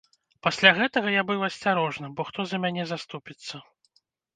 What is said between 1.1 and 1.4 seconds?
я